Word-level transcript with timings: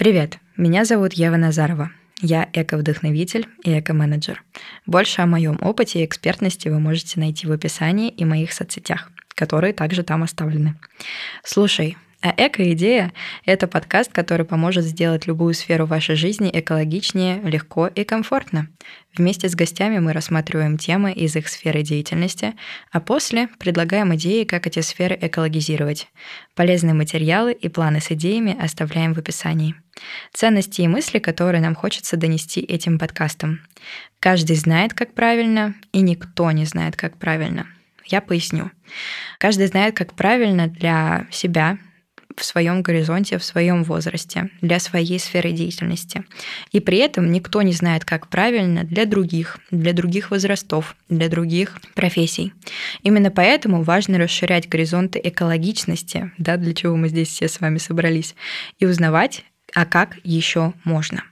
Привет, 0.00 0.38
меня 0.56 0.86
зовут 0.86 1.12
Ева 1.12 1.36
Назарова. 1.36 1.90
Я 2.22 2.48
эко-вдохновитель 2.54 3.46
и 3.64 3.78
эко-менеджер. 3.78 4.42
Больше 4.86 5.20
о 5.20 5.26
моем 5.26 5.58
опыте 5.60 6.00
и 6.00 6.06
экспертности 6.06 6.70
вы 6.70 6.80
можете 6.80 7.20
найти 7.20 7.46
в 7.46 7.52
описании 7.52 8.08
и 8.08 8.24
моих 8.24 8.54
соцсетях, 8.54 9.12
которые 9.34 9.74
также 9.74 10.02
там 10.02 10.22
оставлены. 10.22 10.76
Слушай, 11.44 11.98
а 12.22 12.34
«Эко-идея»— 12.36 13.12
это 13.46 13.66
подкаст, 13.66 14.12
который 14.12 14.44
поможет 14.44 14.84
сделать 14.84 15.26
любую 15.26 15.54
сферу 15.54 15.86
вашей 15.86 16.16
жизни 16.16 16.50
экологичнее, 16.52 17.40
легко 17.42 17.86
и 17.86 18.04
комфортно. 18.04 18.68
Вместе 19.16 19.48
с 19.48 19.54
гостями 19.54 19.98
мы 19.98 20.12
рассматриваем 20.12 20.76
темы 20.76 21.12
из 21.12 21.34
их 21.34 21.48
сферы 21.48 21.82
деятельности, 21.82 22.54
а 22.92 23.00
после 23.00 23.48
предлагаем 23.58 24.14
идеи, 24.14 24.44
как 24.44 24.66
эти 24.66 24.80
сферы 24.80 25.18
экологизировать. 25.20 26.08
Полезные 26.54 26.94
материалы 26.94 27.52
и 27.52 27.68
планы 27.68 28.00
с 28.00 28.10
идеями 28.10 28.56
оставляем 28.60 29.14
в 29.14 29.18
описании. 29.18 29.74
Ценности 30.32 30.82
и 30.82 30.88
мысли, 30.88 31.18
которые 31.18 31.62
нам 31.62 31.74
хочется 31.74 32.16
донести 32.16 32.60
этим 32.60 32.98
подкастом. 32.98 33.60
Каждый 34.18 34.56
знает, 34.56 34.92
как 34.92 35.14
правильно, 35.14 35.74
и 35.92 36.00
никто 36.02 36.50
не 36.50 36.66
знает, 36.66 36.96
как 36.96 37.16
правильно. 37.16 37.66
Я 38.04 38.20
поясню. 38.20 38.70
Каждый 39.38 39.68
знает, 39.68 39.96
как 39.96 40.14
правильно 40.14 40.66
для 40.68 41.26
себя, 41.30 41.78
в 42.36 42.44
своем 42.44 42.82
горизонте, 42.82 43.38
в 43.38 43.44
своем 43.44 43.84
возрасте, 43.84 44.50
для 44.60 44.78
своей 44.78 45.18
сферы 45.18 45.52
деятельности. 45.52 46.24
И 46.72 46.80
при 46.80 46.98
этом 46.98 47.30
никто 47.32 47.62
не 47.62 47.72
знает, 47.72 48.04
как 48.04 48.28
правильно 48.28 48.84
для 48.84 49.06
других, 49.06 49.58
для 49.70 49.92
других 49.92 50.30
возрастов, 50.30 50.96
для 51.08 51.28
других 51.28 51.78
профессий. 51.94 52.52
Именно 53.02 53.30
поэтому 53.30 53.82
важно 53.82 54.18
расширять 54.18 54.68
горизонты 54.68 55.20
экологичности, 55.22 56.32
да, 56.38 56.56
для 56.56 56.74
чего 56.74 56.96
мы 56.96 57.08
здесь 57.08 57.28
все 57.28 57.48
с 57.48 57.60
вами 57.60 57.78
собрались, 57.78 58.34
и 58.78 58.86
узнавать, 58.86 59.44
а 59.74 59.86
как 59.86 60.16
еще 60.24 60.72
можно. 60.84 61.24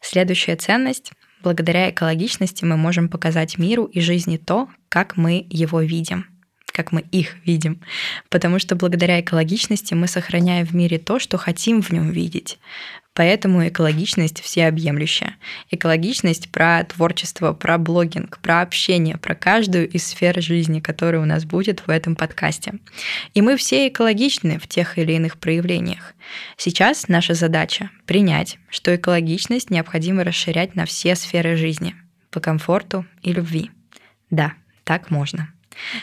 Следующая 0.00 0.56
ценность 0.56 1.12
Благодаря 1.42 1.90
экологичности 1.90 2.64
мы 2.64 2.76
можем 2.76 3.08
показать 3.08 3.58
миру 3.58 3.86
и 3.86 4.00
жизни 4.00 4.36
то, 4.36 4.68
как 4.88 5.16
мы 5.16 5.44
его 5.50 5.80
видим 5.80 6.31
как 6.72 6.92
мы 6.92 7.04
их 7.12 7.36
видим. 7.44 7.80
Потому 8.28 8.58
что 8.58 8.74
благодаря 8.74 9.20
экологичности 9.20 9.94
мы 9.94 10.06
сохраняем 10.06 10.66
в 10.66 10.74
мире 10.74 10.98
то, 10.98 11.18
что 11.18 11.38
хотим 11.38 11.82
в 11.82 11.90
нем 11.90 12.10
видеть. 12.10 12.58
Поэтому 13.14 13.68
экологичность 13.68 14.40
всеобъемлющая. 14.40 15.36
Экологичность 15.70 16.50
про 16.50 16.82
творчество, 16.84 17.52
про 17.52 17.76
блогинг, 17.76 18.38
про 18.38 18.62
общение, 18.62 19.18
про 19.18 19.34
каждую 19.34 19.86
из 19.86 20.06
сфер 20.06 20.40
жизни, 20.40 20.80
которая 20.80 21.20
у 21.20 21.26
нас 21.26 21.44
будет 21.44 21.86
в 21.86 21.90
этом 21.90 22.16
подкасте. 22.16 22.74
И 23.34 23.42
мы 23.42 23.58
все 23.58 23.88
экологичны 23.88 24.58
в 24.58 24.66
тех 24.66 24.98
или 24.98 25.12
иных 25.12 25.36
проявлениях. 25.36 26.14
Сейчас 26.56 27.06
наша 27.08 27.34
задача— 27.34 27.90
принять, 28.06 28.58
что 28.70 28.96
экологичность 28.96 29.68
необходимо 29.68 30.24
расширять 30.24 30.74
на 30.74 30.86
все 30.86 31.14
сферы 31.14 31.56
жизни 31.56 31.94
по 32.30 32.40
комфорту 32.40 33.04
и 33.20 33.34
любви. 33.34 33.70
Да, 34.30 34.54
так 34.84 35.10
можно. 35.10 35.52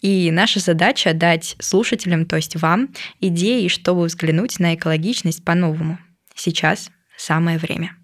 И 0.00 0.30
наша 0.30 0.60
задача 0.60 1.14
дать 1.14 1.56
слушателям, 1.60 2.26
то 2.26 2.36
есть 2.36 2.56
вам, 2.56 2.90
идеи, 3.20 3.68
чтобы 3.68 4.04
взглянуть 4.04 4.58
на 4.58 4.74
экологичность 4.74 5.44
по-новому. 5.44 5.98
Сейчас 6.34 6.90
самое 7.16 7.58
время. 7.58 7.96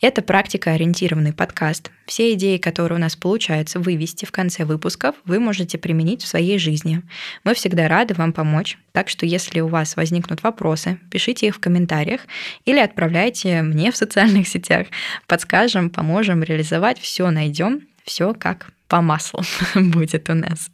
Это 0.00 0.22
практика-ориентированный 0.22 1.32
подкаст. 1.32 1.90
Все 2.06 2.32
идеи, 2.34 2.56
которые 2.56 2.98
у 2.98 3.00
нас 3.00 3.14
получается 3.14 3.78
вывести 3.78 4.24
в 4.24 4.32
конце 4.32 4.64
выпусков, 4.64 5.14
вы 5.24 5.38
можете 5.38 5.78
применить 5.78 6.22
в 6.22 6.28
своей 6.28 6.58
жизни. 6.58 7.02
Мы 7.44 7.54
всегда 7.54 7.88
рады 7.88 8.14
вам 8.14 8.32
помочь, 8.32 8.78
так 8.92 9.08
что 9.08 9.24
если 9.24 9.60
у 9.60 9.68
вас 9.68 9.96
возникнут 9.96 10.42
вопросы, 10.42 10.98
пишите 11.10 11.46
их 11.46 11.56
в 11.56 11.60
комментариях 11.60 12.22
или 12.64 12.78
отправляйте 12.78 13.62
мне 13.62 13.92
в 13.92 13.96
социальных 13.96 14.48
сетях. 14.54 14.88
Подскажем, 15.26 15.90
поможем 15.90 16.42
реализовать, 16.42 16.98
все 16.98 17.30
найдем, 17.30 17.86
все 18.04 18.34
как 18.34 18.72
по 18.92 19.00
маслу 19.00 19.40
будет 19.74 20.28
у 20.28 20.34
нас. 20.34 20.70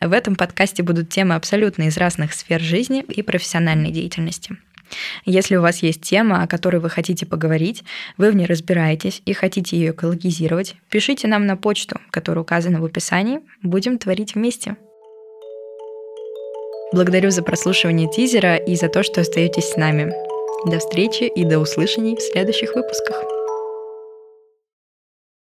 В 0.00 0.12
этом 0.12 0.36
подкасте 0.36 0.84
будут 0.84 1.08
темы 1.08 1.34
абсолютно 1.34 1.88
из 1.88 1.96
разных 1.96 2.32
сфер 2.32 2.60
жизни 2.60 3.02
и 3.02 3.20
профессиональной 3.20 3.90
деятельности. 3.90 4.56
Если 5.24 5.56
у 5.56 5.62
вас 5.62 5.82
есть 5.82 6.02
тема, 6.02 6.44
о 6.44 6.46
которой 6.46 6.76
вы 6.76 6.88
хотите 6.88 7.26
поговорить, 7.26 7.82
вы 8.16 8.30
в 8.30 8.36
ней 8.36 8.46
разбираетесь 8.46 9.22
и 9.24 9.32
хотите 9.32 9.76
ее 9.76 9.90
экологизировать, 9.90 10.76
пишите 10.88 11.26
нам 11.26 11.46
на 11.46 11.56
почту, 11.56 12.00
которая 12.12 12.42
указана 12.42 12.80
в 12.80 12.84
описании. 12.84 13.40
Будем 13.64 13.98
творить 13.98 14.36
вместе. 14.36 14.76
Благодарю 16.92 17.32
за 17.32 17.42
прослушивание 17.42 18.08
тизера 18.08 18.54
и 18.54 18.76
за 18.76 18.88
то, 18.88 19.02
что 19.02 19.22
остаетесь 19.22 19.70
с 19.70 19.76
нами. 19.76 20.12
До 20.64 20.78
встречи 20.78 21.24
и 21.24 21.44
до 21.44 21.58
услышаний 21.58 22.14
в 22.14 22.20
следующих 22.20 22.76
выпусках. 22.76 23.37